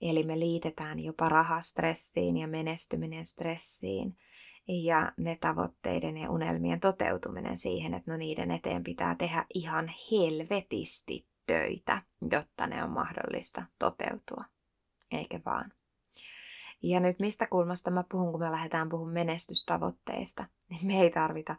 Eli 0.00 0.23
me 0.23 0.38
liitetään 0.38 1.00
jopa 1.00 1.28
rahastressiin 1.28 2.37
ja 2.37 2.49
menestyminen 2.49 3.25
stressiin 3.25 4.16
ja 4.68 5.12
ne 5.16 5.37
tavoitteiden 5.40 6.16
ja 6.16 6.30
unelmien 6.30 6.80
toteutuminen 6.80 7.56
siihen, 7.56 7.94
että 7.94 8.11
no 8.11 8.16
niiden 8.16 8.50
eteen 8.50 8.85
pitää 8.85 9.14
tehdä 9.14 9.44
ihan 9.54 9.90
helvetisti 10.12 11.26
töitä, 11.47 12.02
jotta 12.30 12.66
ne 12.66 12.85
on 12.85 12.90
mahdollista 12.90 13.62
toteutua. 13.78 14.44
Eikä 15.11 15.40
vaan. 15.47 15.77
Ja 16.82 17.00
nyt 17.00 17.18
mistä 17.18 17.47
kulmasta 17.47 17.90
mä 17.90 18.04
puhun, 18.11 18.30
kun 18.30 18.40
me 18.40 18.50
lähdetään 18.52 18.88
puhumaan 18.88 19.14
menestystavoitteista, 19.14 20.47
niin 20.70 20.87
me 20.87 21.00
ei 21.00 21.11
tarvita, 21.11 21.56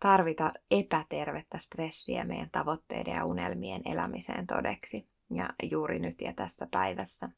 tarvita 0.00 0.52
epätervettä 0.70 1.58
stressiä 1.58 2.24
meidän 2.24 2.50
tavoitteiden 2.50 3.14
ja 3.14 3.24
unelmien 3.24 3.82
elämiseen 3.84 4.46
todeksi. 4.46 5.08
Ja 5.30 5.50
juuri 5.70 5.98
nyt 5.98 6.20
ja 6.20 6.32
tässä 6.32 6.68
päivässä. 6.70 7.28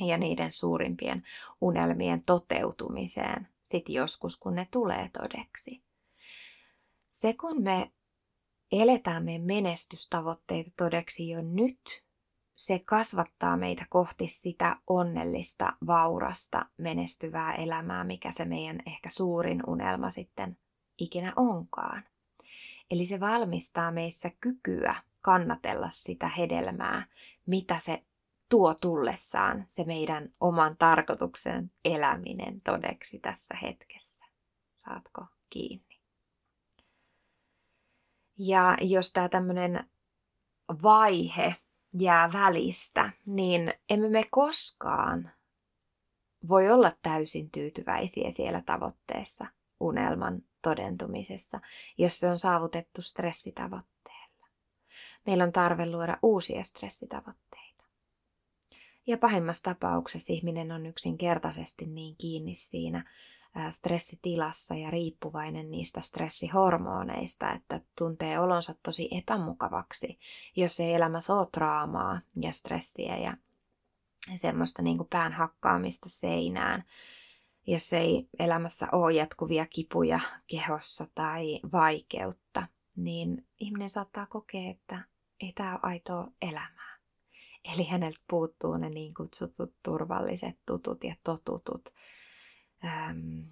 Ja 0.00 0.18
niiden 0.18 0.52
suurimpien 0.52 1.22
unelmien 1.60 2.22
toteutumiseen 2.22 3.48
sitten 3.64 3.94
joskus, 3.94 4.38
kun 4.38 4.54
ne 4.54 4.68
tulee 4.70 5.10
todeksi. 5.12 5.82
Se, 7.06 7.34
kun 7.34 7.62
me 7.62 7.92
eletään 8.72 9.24
meidän 9.24 9.46
menestystavoitteita 9.46 10.70
todeksi 10.76 11.28
jo 11.28 11.42
nyt, 11.42 12.02
se 12.56 12.78
kasvattaa 12.78 13.56
meitä 13.56 13.86
kohti 13.90 14.28
sitä 14.28 14.76
onnellista, 14.86 15.72
vaurasta, 15.86 16.66
menestyvää 16.76 17.54
elämää, 17.54 18.04
mikä 18.04 18.30
se 18.30 18.44
meidän 18.44 18.78
ehkä 18.86 19.10
suurin 19.10 19.62
unelma 19.66 20.10
sitten 20.10 20.58
ikinä 20.98 21.32
onkaan. 21.36 22.04
Eli 22.90 23.06
se 23.06 23.20
valmistaa 23.20 23.90
meissä 23.90 24.30
kykyä 24.40 24.94
kannatella 25.20 25.90
sitä 25.90 26.28
hedelmää, 26.28 27.06
mitä 27.46 27.78
se 27.78 28.04
tuo 28.48 28.74
tullessaan, 28.74 29.66
se 29.68 29.84
meidän 29.84 30.28
oman 30.40 30.76
tarkoituksen 30.76 31.70
eläminen 31.84 32.60
todeksi 32.60 33.18
tässä 33.18 33.56
hetkessä. 33.62 34.26
Saatko 34.70 35.26
kiinni? 35.50 36.00
Ja 38.38 38.76
jos 38.80 39.12
tämä 39.12 39.28
tämmöinen 39.28 39.90
vaihe 40.82 41.56
jää 42.00 42.32
välistä, 42.32 43.12
niin 43.26 43.74
emme 43.88 44.08
me 44.08 44.24
koskaan 44.30 45.30
voi 46.48 46.70
olla 46.70 46.92
täysin 47.02 47.50
tyytyväisiä 47.50 48.30
siellä 48.30 48.62
tavoitteessa, 48.66 49.46
unelman 49.80 50.42
todentumisessa, 50.62 51.60
jos 51.98 52.20
se 52.20 52.28
on 52.28 52.38
saavutettu 52.38 53.02
stressitavoitteella. 53.02 54.46
Meillä 55.26 55.44
on 55.44 55.52
tarve 55.52 55.86
luoda 55.86 56.18
uusia 56.22 56.62
stressitavoitteita. 56.62 57.86
Ja 59.06 59.18
pahimmassa 59.18 59.62
tapauksessa 59.62 60.32
ihminen 60.32 60.72
on 60.72 60.86
yksinkertaisesti 60.86 61.86
niin 61.86 62.16
kiinni 62.16 62.54
siinä 62.54 63.04
stressitilassa 63.70 64.74
ja 64.74 64.90
riippuvainen 64.90 65.70
niistä 65.70 66.00
stressihormoneista, 66.00 67.52
että 67.52 67.80
tuntee 67.98 68.38
olonsa 68.38 68.74
tosi 68.82 69.08
epämukavaksi, 69.10 70.18
jos 70.56 70.80
ei 70.80 70.94
elämässä 70.94 71.34
ole 71.34 71.48
draamaa 71.56 72.20
ja 72.42 72.52
stressiä 72.52 73.16
ja 73.16 73.36
semmoista 74.34 74.82
niin 74.82 74.96
kuin 74.96 75.08
pään 75.08 75.32
hakkaamista 75.32 76.08
seinään. 76.08 76.84
Jos 77.66 77.92
ei 77.92 78.28
elämässä 78.38 78.88
ole 78.92 79.12
jatkuvia 79.12 79.66
kipuja 79.66 80.20
kehossa 80.46 81.06
tai 81.14 81.60
vaikeutta, 81.72 82.68
niin 82.96 83.46
ihminen 83.60 83.90
saattaa 83.90 84.26
kokea, 84.26 84.70
että 84.70 85.02
ei 85.40 85.52
tämä 85.52 85.72
ole 85.72 85.80
aitoa 85.82 86.28
elämää. 86.42 86.98
Eli 87.74 87.84
häneltä 87.84 88.20
puuttuu 88.30 88.76
ne 88.76 88.90
niin 88.90 89.14
kutsutut 89.16 89.74
turvalliset 89.82 90.58
tutut 90.66 91.04
ja 91.04 91.14
totutut 91.24 91.94
äm, 92.84 93.44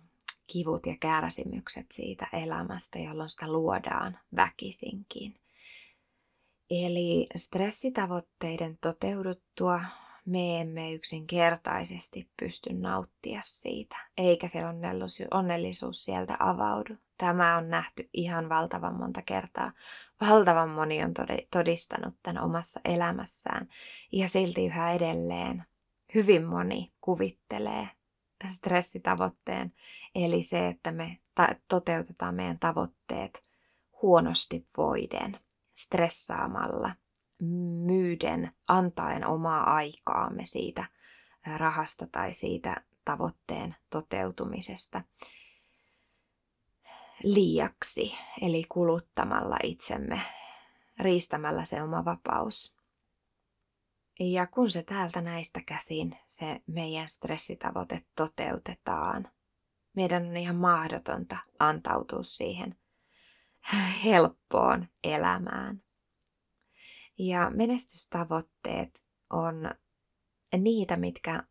kivut 0.52 0.86
ja 0.86 0.96
kärsimykset 1.00 1.86
siitä 1.92 2.26
elämästä, 2.32 2.98
jolloin 2.98 3.30
sitä 3.30 3.52
luodaan 3.52 4.18
väkisinkin. 4.36 5.40
Eli 6.70 7.26
stressitavoitteiden 7.36 8.78
toteuduttua 8.80 9.80
me 10.26 10.60
emme 10.60 10.92
yksinkertaisesti 10.92 12.30
pysty 12.40 12.72
nauttia 12.72 13.40
siitä, 13.44 13.96
eikä 14.16 14.48
se 14.48 14.60
onnellisuus 15.30 16.04
sieltä 16.04 16.36
avaudu. 16.38 16.96
Tämä 17.18 17.56
on 17.56 17.70
nähty 17.70 18.08
ihan 18.12 18.48
valtavan 18.48 18.94
monta 18.94 19.22
kertaa. 19.22 19.72
Valtavan 20.20 20.68
moni 20.68 21.04
on 21.04 21.14
todistanut 21.50 22.14
tämän 22.22 22.44
omassa 22.44 22.80
elämässään 22.84 23.68
ja 24.12 24.28
silti 24.28 24.66
yhä 24.66 24.92
edelleen 24.92 25.64
hyvin 26.14 26.44
moni 26.44 26.92
kuvittelee 27.00 27.88
stressitavoitteen, 28.48 29.72
eli 30.14 30.42
se, 30.42 30.68
että 30.68 30.92
me 30.92 31.18
ta- 31.35 31.55
toteutetaan 31.68 32.35
meidän 32.35 32.59
tavoitteet 32.59 33.44
huonosti 34.03 34.66
voiden, 34.76 35.40
stressaamalla, 35.74 36.94
myyden, 37.87 38.53
antaen 38.68 39.26
omaa 39.26 39.74
aikaamme 39.74 40.44
siitä 40.44 40.85
rahasta 41.57 42.07
tai 42.12 42.35
siitä 42.35 42.76
tavoitteen 43.05 43.76
toteutumisesta 43.90 45.03
liiaksi, 47.22 48.14
eli 48.42 48.64
kuluttamalla 48.68 49.57
itsemme, 49.62 50.20
riistämällä 50.98 51.64
se 51.64 51.83
oma 51.83 52.05
vapaus. 52.05 52.79
Ja 54.20 54.46
kun 54.46 54.70
se 54.70 54.83
täältä 54.83 55.20
näistä 55.20 55.61
käsin, 55.66 56.16
se 56.26 56.61
meidän 56.66 57.09
stressitavoite 57.09 58.00
toteutetaan, 58.16 59.28
meidän 59.96 60.26
on 60.26 60.37
ihan 60.37 60.56
mahdotonta 60.56 61.37
antautua 61.59 62.22
siihen 62.22 62.78
helppoon 64.04 64.88
elämään. 65.04 65.83
Ja 67.18 67.50
menestystavoitteet 67.50 69.04
on 69.30 69.74
niitä, 70.59 70.96
mitkä 70.96 71.44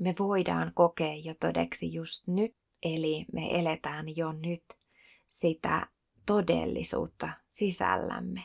me 0.00 0.14
voidaan 0.18 0.72
kokea 0.74 1.14
jo 1.24 1.34
todeksi 1.40 1.94
just 1.94 2.26
nyt. 2.26 2.56
Eli 2.82 3.26
me 3.32 3.60
eletään 3.60 4.16
jo 4.16 4.32
nyt 4.32 4.64
sitä 5.28 5.86
todellisuutta 6.26 7.28
sisällämme 7.48 8.44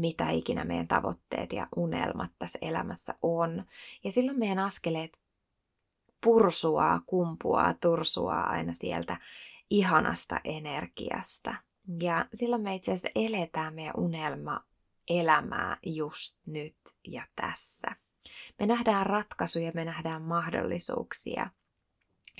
mitä 0.00 0.30
ikinä 0.30 0.64
meidän 0.64 0.88
tavoitteet 0.88 1.52
ja 1.52 1.68
unelmat 1.76 2.30
tässä 2.38 2.58
elämässä 2.62 3.14
on. 3.22 3.64
Ja 4.04 4.10
silloin 4.10 4.38
meidän 4.38 4.58
askeleet 4.58 5.18
pursuaa, 6.24 7.00
kumpuaa, 7.06 7.74
tursuaa 7.74 8.46
aina 8.50 8.72
sieltä 8.72 9.16
ihanasta 9.70 10.40
energiasta. 10.44 11.54
Ja 12.02 12.26
silloin 12.34 12.62
me 12.62 12.74
itse 12.74 12.92
asiassa 12.92 13.08
eletään 13.14 13.74
meidän 13.74 13.96
unelma 13.96 14.64
elämää 15.08 15.78
just 15.86 16.38
nyt 16.46 16.76
ja 17.06 17.26
tässä. 17.36 17.88
Me 18.58 18.66
nähdään 18.66 19.06
ratkaisuja, 19.06 19.72
me 19.74 19.84
nähdään 19.84 20.22
mahdollisuuksia. 20.22 21.50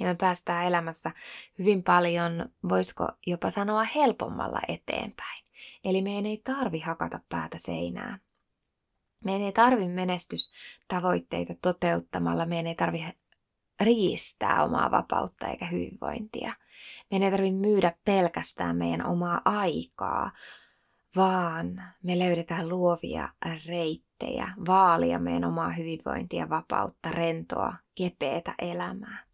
Ja 0.00 0.06
me 0.06 0.14
päästään 0.14 0.66
elämässä 0.66 1.10
hyvin 1.58 1.82
paljon, 1.82 2.48
voisiko 2.68 3.08
jopa 3.26 3.50
sanoa 3.50 3.84
helpommalla 3.84 4.60
eteenpäin. 4.68 5.44
Eli 5.84 6.02
meidän 6.02 6.26
ei 6.26 6.40
tarvi 6.44 6.80
hakata 6.80 7.20
päätä 7.28 7.58
seinään. 7.58 8.20
Meidän 9.24 9.42
ei 9.42 9.52
tarvi 9.52 9.88
menestystavoitteita 9.88 11.54
toteuttamalla, 11.62 12.46
meidän 12.46 12.66
ei 12.66 12.74
tarvi 12.74 13.04
riistää 13.80 14.64
omaa 14.64 14.90
vapautta 14.90 15.48
eikä 15.48 15.66
hyvinvointia. 15.66 16.54
Meidän 17.10 17.24
ei 17.26 17.30
tarvitse 17.30 17.58
myydä 17.58 17.92
pelkästään 18.04 18.76
meidän 18.76 19.06
omaa 19.06 19.40
aikaa, 19.44 20.32
vaan 21.16 21.82
me 22.02 22.18
löydetään 22.18 22.68
luovia 22.68 23.28
reittejä, 23.66 24.54
vaalia 24.66 25.18
meidän 25.18 25.44
omaa 25.44 25.70
hyvinvointia, 25.70 26.48
vapautta, 26.48 27.10
rentoa, 27.10 27.74
kepeätä 27.94 28.54
elämää. 28.58 29.24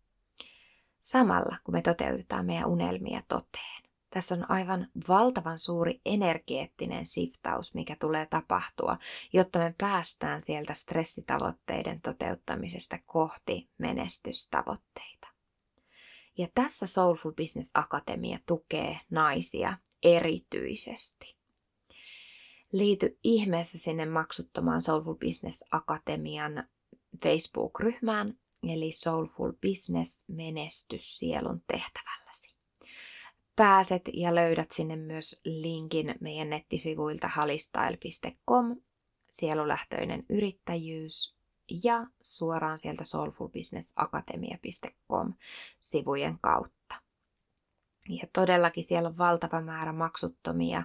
Samalla 1.01 1.57
kun 1.65 1.75
me 1.75 1.83
toteutetaan 1.83 2.47
meidän 2.47 2.67
unelmia 2.67 3.23
toteen. 3.29 3.76
Tässä 4.17 4.35
on 4.35 4.51
aivan 4.51 4.89
valtavan 5.09 5.59
suuri 5.59 6.01
energeettinen 6.05 7.07
siftaus, 7.07 7.75
mikä 7.75 7.97
tulee 8.01 8.27
tapahtua, 8.27 8.99
jotta 9.33 9.59
me 9.59 9.75
päästään 9.79 10.43
sieltä 10.43 10.75
stressitavoitteiden 10.75 12.01
toteuttamisesta 12.01 12.99
kohti 13.07 13.69
menestystavoitteita. 13.79 15.29
Ja 16.39 16.49
tässä 16.55 16.87
Soulful 16.87 17.33
Business 17.33 17.71
Akatemia 17.75 18.39
tukee 18.47 19.01
naisia 19.11 19.79
erityisesti. 20.03 21.37
Liity 22.73 23.19
ihmeessä 23.25 23.79
sinne 23.79 24.07
maksuttomaan 24.07 24.81
Soulful 24.81 25.15
Business 25.15 25.65
Akatemian 25.71 26.69
Facebook-ryhmään, 27.23 28.39
eli 28.63 28.93
Soulful 28.93 29.53
Business 29.53 30.29
Menestys 30.29 31.19
sielun 31.19 31.63
tehtävälläsi 31.67 32.56
pääset 33.57 34.03
ja 34.13 34.35
löydät 34.35 34.71
sinne 34.71 34.97
myös 34.97 35.41
linkin 35.45 36.15
meidän 36.21 36.51
nettisivuilta 36.51 37.29
halistyle.com, 37.29 38.77
sielulähtöinen 39.31 40.25
yrittäjyys 40.29 41.37
ja 41.85 42.07
suoraan 42.21 42.79
sieltä 42.79 43.05
soulfulbusinessakatemia.com 43.05 45.35
sivujen 45.81 46.39
kautta. 46.41 47.06
Ja 48.09 48.27
todellakin 48.33 48.85
siellä 48.85 49.09
on 49.09 49.19
valtava 49.19 49.61
määrä 49.61 49.93
maksuttomia 49.93 50.83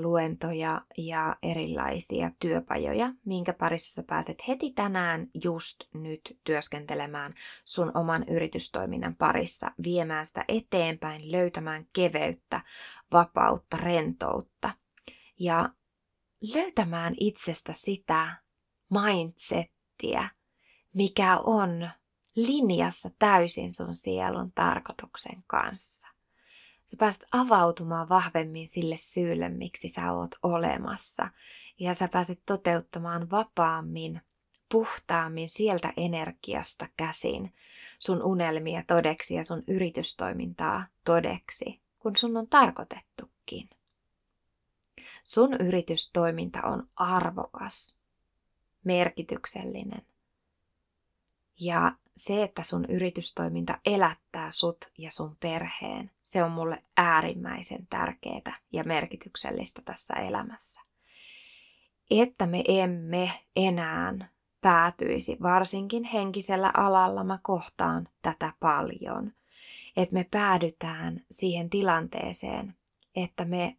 luentoja 0.00 0.80
ja 0.98 1.36
erilaisia 1.42 2.30
työpajoja, 2.38 3.12
minkä 3.24 3.52
parissa 3.52 3.94
sä 3.94 4.06
pääset 4.06 4.48
heti 4.48 4.72
tänään 4.72 5.26
just 5.44 5.80
nyt 5.94 6.38
työskentelemään 6.44 7.34
sun 7.64 7.92
oman 7.94 8.24
yritystoiminnan 8.28 9.16
parissa, 9.16 9.70
viemään 9.84 10.26
sitä 10.26 10.44
eteenpäin, 10.48 11.32
löytämään 11.32 11.86
keveyttä, 11.92 12.60
vapautta, 13.12 13.76
rentoutta 13.76 14.70
ja 15.38 15.70
löytämään 16.54 17.14
itsestä 17.20 17.72
sitä 17.72 18.36
mindsettiä, 18.90 20.28
mikä 20.94 21.38
on 21.38 21.90
linjassa 22.36 23.10
täysin 23.18 23.72
sun 23.72 23.94
sielun 23.94 24.52
tarkoituksen 24.52 25.44
kanssa. 25.46 26.13
Sä 26.94 26.98
pääset 26.98 27.26
avautumaan 27.32 28.08
vahvemmin 28.08 28.68
sille 28.68 28.96
syylle, 28.98 29.48
miksi 29.48 29.88
sä 29.88 30.12
oot 30.12 30.30
olemassa. 30.42 31.28
Ja 31.80 31.94
sä 31.94 32.08
pääset 32.08 32.42
toteuttamaan 32.46 33.30
vapaammin, 33.30 34.20
puhtaammin 34.68 35.48
sieltä 35.48 35.92
energiasta 35.96 36.86
käsin 36.96 37.54
sun 37.98 38.22
unelmia 38.22 38.82
todeksi 38.86 39.34
ja 39.34 39.44
sun 39.44 39.62
yritystoimintaa 39.68 40.86
todeksi, 41.04 41.80
kun 41.98 42.16
sun 42.16 42.36
on 42.36 42.48
tarkoitettukin. 42.48 43.70
Sun 45.24 45.54
yritystoiminta 45.54 46.62
on 46.62 46.88
arvokas, 46.96 47.98
merkityksellinen. 48.84 50.06
Ja 51.60 51.96
se, 52.16 52.42
että 52.42 52.62
sun 52.62 52.84
yritystoiminta 52.84 53.78
elättää 53.86 54.50
sut 54.50 54.90
ja 54.98 55.10
sun 55.10 55.36
perheen, 55.40 56.10
se 56.22 56.44
on 56.44 56.50
mulle 56.50 56.82
äärimmäisen 56.96 57.86
tärkeää 57.90 58.58
ja 58.72 58.84
merkityksellistä 58.84 59.82
tässä 59.84 60.14
elämässä. 60.14 60.82
Että 62.10 62.46
me 62.46 62.64
emme 62.68 63.32
enää 63.56 64.28
päätyisi, 64.60 65.36
varsinkin 65.42 66.04
henkisellä 66.04 66.70
alalla 66.76 67.24
mä 67.24 67.38
kohtaan 67.42 68.08
tätä 68.22 68.52
paljon, 68.60 69.32
että 69.96 70.14
me 70.14 70.26
päädytään 70.30 71.20
siihen 71.30 71.70
tilanteeseen, 71.70 72.74
että 73.16 73.44
me 73.44 73.76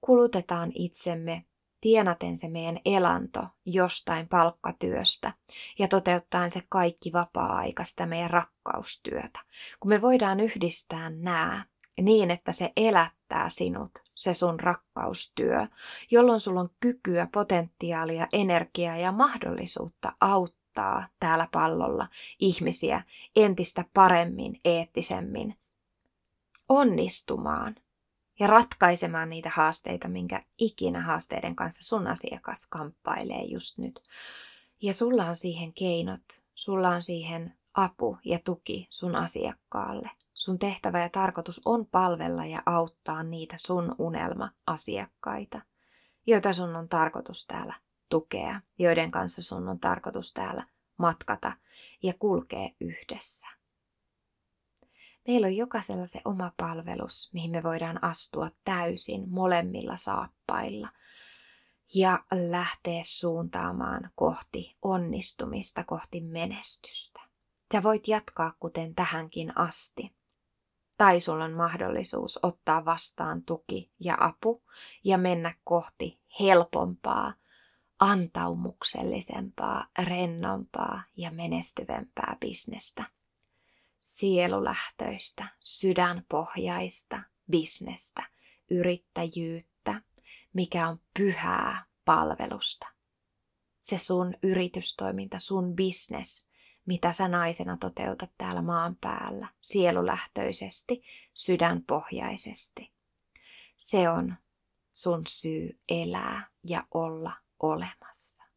kulutetaan 0.00 0.72
itsemme 0.74 1.44
tienaten 1.80 2.38
se 2.38 2.48
meidän 2.48 2.80
elanto 2.84 3.46
jostain 3.64 4.28
palkkatyöstä 4.28 5.32
ja 5.78 5.88
toteuttaen 5.88 6.50
se 6.50 6.62
kaikki 6.68 7.12
vapaa-aikaista 7.12 8.06
meidän 8.06 8.30
rakkaustyötä. 8.30 9.40
Kun 9.80 9.88
me 9.88 10.00
voidaan 10.00 10.40
yhdistää 10.40 11.10
nämä 11.10 11.66
niin, 12.00 12.30
että 12.30 12.52
se 12.52 12.72
elättää 12.76 13.48
sinut, 13.48 13.90
se 14.14 14.34
sun 14.34 14.60
rakkaustyö, 14.60 15.66
jolloin 16.10 16.40
sulla 16.40 16.60
on 16.60 16.70
kykyä, 16.80 17.28
potentiaalia, 17.32 18.26
energiaa 18.32 18.96
ja 18.96 19.12
mahdollisuutta 19.12 20.12
auttaa 20.20 21.08
täällä 21.20 21.48
pallolla 21.52 22.08
ihmisiä 22.38 23.02
entistä 23.36 23.84
paremmin, 23.94 24.60
eettisemmin, 24.64 25.58
onnistumaan– 26.68 27.74
ja 28.40 28.46
ratkaisemaan 28.46 29.28
niitä 29.28 29.50
haasteita, 29.54 30.08
minkä 30.08 30.44
ikinä 30.58 31.00
haasteiden 31.00 31.56
kanssa 31.56 31.84
sun 31.84 32.06
asiakas 32.06 32.66
kamppailee 32.70 33.42
just 33.42 33.78
nyt. 33.78 34.02
Ja 34.82 34.94
sulla 34.94 35.24
on 35.24 35.36
siihen 35.36 35.72
keinot, 35.72 36.22
sulla 36.54 36.88
on 36.88 37.02
siihen 37.02 37.54
apu 37.74 38.18
ja 38.24 38.38
tuki 38.44 38.86
sun 38.90 39.16
asiakkaalle. 39.16 40.10
Sun 40.34 40.58
tehtävä 40.58 41.00
ja 41.00 41.08
tarkoitus 41.08 41.60
on 41.64 41.86
palvella 41.86 42.46
ja 42.46 42.62
auttaa 42.66 43.22
niitä 43.22 43.56
sun 43.58 43.94
unelma-asiakkaita, 43.98 45.60
joita 46.26 46.52
sun 46.52 46.76
on 46.76 46.88
tarkoitus 46.88 47.46
täällä 47.46 47.74
tukea, 48.08 48.60
joiden 48.78 49.10
kanssa 49.10 49.42
sun 49.42 49.68
on 49.68 49.80
tarkoitus 49.80 50.32
täällä 50.32 50.66
matkata 50.96 51.52
ja 52.02 52.14
kulkea 52.18 52.68
yhdessä. 52.80 53.57
Meillä 55.28 55.46
on 55.46 55.56
jokaisella 55.56 56.06
se 56.06 56.20
oma 56.24 56.52
palvelus, 56.56 57.30
mihin 57.32 57.50
me 57.50 57.62
voidaan 57.62 58.04
astua 58.04 58.50
täysin 58.64 59.30
molemmilla 59.30 59.96
saappailla 59.96 60.88
ja 61.94 62.24
lähteä 62.50 63.00
suuntaamaan 63.04 64.10
kohti 64.14 64.76
onnistumista, 64.82 65.84
kohti 65.84 66.20
menestystä. 66.20 67.20
Sä 67.72 67.82
voit 67.82 68.08
jatkaa 68.08 68.52
kuten 68.60 68.94
tähänkin 68.94 69.58
asti. 69.58 70.16
Tai 70.96 71.20
sulla 71.20 71.44
on 71.44 71.52
mahdollisuus 71.52 72.38
ottaa 72.42 72.84
vastaan 72.84 73.42
tuki 73.42 73.92
ja 74.00 74.16
apu 74.20 74.62
ja 75.04 75.18
mennä 75.18 75.54
kohti 75.64 76.20
helpompaa, 76.40 77.34
antaumuksellisempaa, 77.98 79.86
rennompaa 80.04 81.02
ja 81.16 81.30
menestyvempää 81.30 82.36
bisnestä 82.40 83.17
sielulähtöistä, 84.08 85.48
sydänpohjaista 85.60 87.22
bisnestä, 87.50 88.22
yrittäjyyttä, 88.70 90.02
mikä 90.52 90.88
on 90.88 91.00
pyhää 91.18 91.86
palvelusta. 92.04 92.86
Se 93.80 93.98
sun 93.98 94.34
yritystoiminta, 94.42 95.38
sun 95.38 95.76
bisnes, 95.76 96.48
mitä 96.86 97.12
sä 97.12 97.28
naisena 97.28 97.76
toteutat 97.76 98.30
täällä 98.38 98.62
maan 98.62 98.96
päällä, 99.00 99.48
sielulähtöisesti, 99.60 101.02
sydänpohjaisesti. 101.34 102.92
Se 103.76 104.08
on 104.08 104.36
sun 104.92 105.22
syy 105.28 105.80
elää 105.88 106.50
ja 106.68 106.86
olla 106.94 107.32
olemassa. 107.60 108.47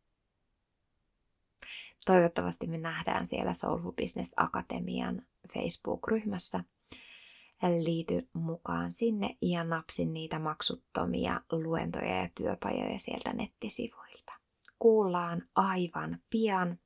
Toivottavasti 2.06 2.68
me 2.68 2.78
nähdään 2.78 3.28
siellä 3.28 3.54
Soulful 3.54 3.92
Business 3.92 4.34
Akatemian 4.38 5.22
Facebook-ryhmässä. 5.54 6.64
Liity 7.84 8.30
mukaan 8.34 8.92
sinne 8.92 9.38
ja 9.42 9.64
napsin 9.64 10.14
niitä 10.14 10.40
maksuttomia 10.40 11.42
luentoja 11.52 12.16
ja 12.16 12.30
työpajoja 12.36 13.00
sieltä 13.00 13.34
nettisivuilta. 13.34 14.34
Kuullaan 14.80 15.44
aivan 15.56 16.20
pian. 16.30 16.80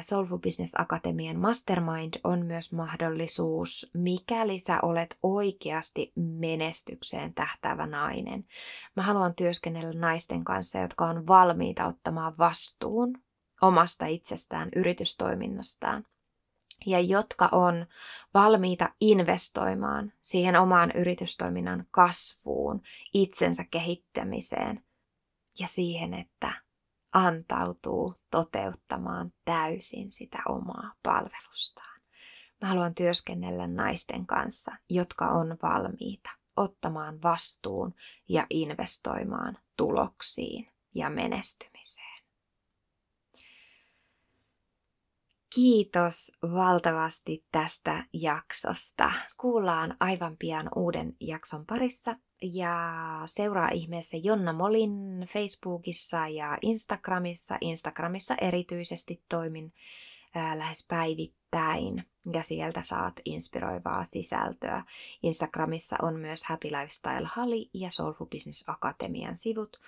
Soulful 0.00 0.38
Business 0.38 0.74
Akatemian 0.78 1.38
Mastermind 1.38 2.14
on 2.24 2.46
myös 2.46 2.72
mahdollisuus, 2.72 3.90
mikäli 3.94 4.58
sä 4.58 4.80
olet 4.82 5.18
oikeasti 5.22 6.12
menestykseen 6.16 7.34
tähtävä 7.34 7.86
nainen. 7.86 8.44
Mä 8.96 9.02
haluan 9.02 9.34
työskennellä 9.34 10.00
naisten 10.00 10.44
kanssa, 10.44 10.78
jotka 10.78 11.06
on 11.06 11.26
valmiita 11.26 11.86
ottamaan 11.86 12.38
vastuun 12.38 13.12
omasta 13.62 14.06
itsestään, 14.06 14.68
yritystoiminnastaan 14.76 16.06
ja 16.86 17.00
jotka 17.00 17.48
on 17.52 17.86
valmiita 18.34 18.94
investoimaan 19.00 20.12
siihen 20.22 20.56
omaan 20.56 20.90
yritystoiminnan 20.94 21.86
kasvuun, 21.90 22.82
itsensä 23.14 23.64
kehittämiseen 23.70 24.84
ja 25.58 25.66
siihen, 25.66 26.14
että 26.14 26.52
antautuu 27.12 28.14
toteuttamaan 28.30 29.32
täysin 29.44 30.12
sitä 30.12 30.38
omaa 30.48 30.94
palvelustaan. 31.02 32.00
Mä 32.60 32.68
haluan 32.68 32.94
työskennellä 32.94 33.66
naisten 33.66 34.26
kanssa, 34.26 34.76
jotka 34.90 35.28
on 35.28 35.58
valmiita 35.62 36.30
ottamaan 36.56 37.22
vastuun 37.22 37.94
ja 38.28 38.46
investoimaan 38.50 39.58
tuloksiin 39.76 40.72
ja 40.94 41.10
menestymiseen. 41.10 41.71
Kiitos 45.54 46.32
valtavasti 46.42 47.44
tästä 47.52 48.04
jaksosta. 48.12 49.12
Kuullaan 49.36 49.96
aivan 50.00 50.36
pian 50.36 50.68
uuden 50.76 51.16
jakson 51.20 51.66
parissa 51.66 52.16
ja 52.42 52.76
seuraa 53.24 53.68
ihmeessä 53.68 54.16
Jonna 54.16 54.52
Molin 54.52 55.26
Facebookissa 55.28 56.28
ja 56.28 56.58
Instagramissa. 56.62 57.58
Instagramissa 57.60 58.34
erityisesti 58.40 59.22
toimin 59.28 59.72
ää, 60.34 60.58
lähes 60.58 60.86
päivittäin 60.88 62.04
ja 62.32 62.42
sieltä 62.42 62.82
saat 62.82 63.20
inspiroivaa 63.24 64.04
sisältöä. 64.04 64.84
Instagramissa 65.22 65.96
on 66.02 66.20
myös 66.20 66.44
Happy 66.44 66.68
Lifestyle 66.68 67.28
Hali 67.32 67.70
ja 67.74 67.90
Soulful 67.90 68.26
Business 68.26 68.64
Akatemian 68.66 69.36
sivut, 69.36 69.80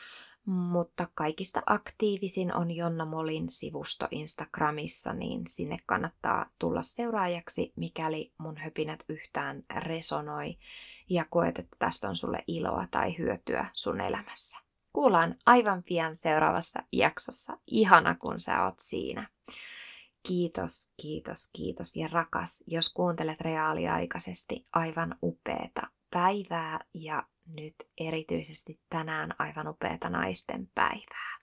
mutta 0.47 1.09
kaikista 1.15 1.63
aktiivisin 1.67 2.55
on 2.55 2.71
Jonna 2.71 3.05
Molin 3.05 3.51
sivusto 3.51 4.09
Instagramissa, 4.11 5.13
niin 5.13 5.43
sinne 5.47 5.79
kannattaa 5.87 6.51
tulla 6.59 6.83
seuraajaksi, 6.83 7.73
mikäli 7.77 8.33
mun 8.39 8.57
höpinät 8.57 9.05
yhtään 9.09 9.63
resonoi 9.77 10.59
ja 11.11 11.25
koet, 11.31 11.59
että 11.59 11.77
tästä 11.79 12.09
on 12.09 12.17
sulle 12.17 12.45
iloa 12.47 12.89
tai 12.91 13.19
hyötyä 13.19 13.71
sun 13.73 14.01
elämässä. 14.01 14.59
Kuullaan 14.93 15.35
aivan 15.47 15.83
pian 15.83 16.17
seuraavassa 16.17 16.83
jaksossa. 16.93 17.59
Ihana, 17.67 18.15
kun 18.15 18.41
sä 18.41 18.65
oot 18.65 18.79
siinä. 18.79 19.29
Kiitos, 20.29 20.93
kiitos, 21.03 21.51
kiitos 21.57 21.97
ja 21.97 22.09
rakas, 22.09 22.65
jos 22.67 22.93
kuuntelet 22.93 23.41
reaaliaikaisesti 23.41 24.67
aivan 24.73 25.19
upeeta 25.23 25.83
päivää 26.11 26.85
ja 26.95 27.27
nyt 27.47 27.75
erityisesti 27.99 28.81
tänään 28.89 29.35
aivan 29.39 29.69
upeata 29.69 30.11
naisten 30.11 30.71
päivää. 30.75 31.39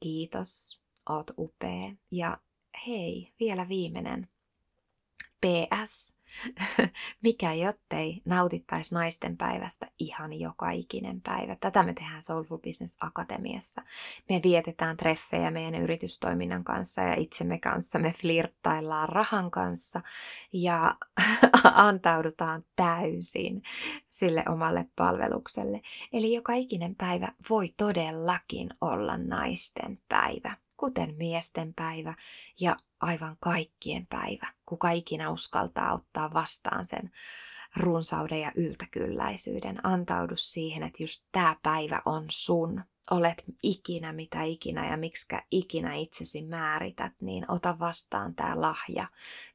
Kiitos, 0.00 0.82
oot 1.08 1.30
upea. 1.38 1.92
Ja 2.10 2.38
hei, 2.86 3.32
vielä 3.40 3.68
viimeinen. 3.68 4.28
PS. 5.40 6.16
Mikä 7.22 7.52
jottei 7.52 8.22
nautittaisi 8.24 8.94
naisten 8.94 9.36
päivästä 9.36 9.86
ihan 9.98 10.32
joka 10.32 10.70
ikinen 10.70 11.20
päivä. 11.20 11.56
Tätä 11.60 11.82
me 11.82 11.94
tehdään 11.94 12.22
Soulful 12.22 12.58
Business 12.58 12.98
Akatemiassa. 13.00 13.82
Me 14.28 14.40
vietetään 14.44 14.96
treffejä 14.96 15.50
meidän 15.50 15.82
yritystoiminnan 15.82 16.64
kanssa 16.64 17.02
ja 17.02 17.14
itsemme 17.14 17.58
kanssa. 17.58 17.98
Me 17.98 18.12
flirttaillaan 18.20 19.08
rahan 19.08 19.50
kanssa 19.50 20.00
ja 20.52 20.96
antaudutaan 21.74 22.64
täysin 22.76 23.62
sille 24.10 24.44
omalle 24.48 24.86
palvelukselle. 24.96 25.80
Eli 26.12 26.34
joka 26.34 26.52
ikinen 26.52 26.94
päivä 26.94 27.28
voi 27.50 27.74
todellakin 27.76 28.70
olla 28.80 29.16
naisten 29.16 29.98
päivä 30.08 30.56
kuten 30.76 31.14
miesten 31.14 31.74
päivä 31.74 32.14
ja 32.60 32.76
aivan 33.00 33.36
kaikkien 33.40 34.06
päivä, 34.06 34.52
kuka 34.66 34.90
ikinä 34.90 35.30
uskaltaa 35.30 35.94
ottaa 35.94 36.32
vastaan 36.34 36.86
sen 36.86 37.10
runsauden 37.76 38.40
ja 38.40 38.52
yltäkylläisyyden. 38.54 39.86
Antaudu 39.86 40.34
siihen, 40.36 40.82
että 40.82 41.02
just 41.02 41.24
tämä 41.32 41.56
päivä 41.62 42.02
on 42.04 42.24
sun. 42.28 42.84
Olet 43.10 43.44
ikinä 43.62 44.12
mitä 44.12 44.42
ikinä 44.42 44.90
ja 44.90 44.96
miksikä 44.96 45.42
ikinä 45.50 45.94
itsesi 45.94 46.42
määrität, 46.42 47.12
niin 47.20 47.50
ota 47.50 47.78
vastaan 47.78 48.34
tämä 48.34 48.60
lahja. 48.60 49.08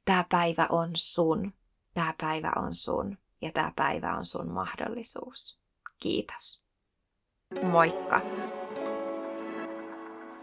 Tämä 0.05 0.25
päivä 0.29 0.67
on 0.69 0.91
sun. 0.95 1.53
Tämä 1.93 2.13
päivä 2.21 2.51
on 2.55 2.75
sun 2.75 3.17
ja 3.41 3.51
tämä 3.51 3.71
päivä 3.75 4.17
on 4.17 4.25
sun 4.25 4.51
mahdollisuus. 4.51 5.59
Kiitos. 5.99 6.63
Moikka! 7.63 8.21